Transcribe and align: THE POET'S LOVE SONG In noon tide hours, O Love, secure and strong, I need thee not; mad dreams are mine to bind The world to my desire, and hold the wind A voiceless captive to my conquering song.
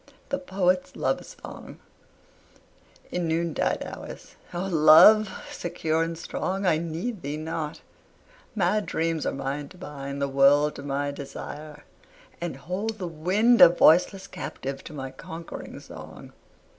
THE 0.29 0.39
POET'S 0.39 0.95
LOVE 0.95 1.23
SONG 1.23 1.79
In 3.11 3.27
noon 3.27 3.53
tide 3.53 3.83
hours, 3.85 4.33
O 4.51 4.63
Love, 4.65 5.29
secure 5.51 6.01
and 6.01 6.17
strong, 6.17 6.65
I 6.65 6.79
need 6.79 7.21
thee 7.21 7.37
not; 7.37 7.81
mad 8.55 8.87
dreams 8.87 9.27
are 9.27 9.31
mine 9.31 9.69
to 9.69 9.77
bind 9.77 10.19
The 10.19 10.27
world 10.27 10.73
to 10.77 10.81
my 10.81 11.11
desire, 11.11 11.83
and 12.41 12.55
hold 12.57 12.97
the 12.97 13.07
wind 13.07 13.61
A 13.61 13.69
voiceless 13.69 14.25
captive 14.25 14.83
to 14.85 14.93
my 14.93 15.11
conquering 15.11 15.79
song. 15.79 16.33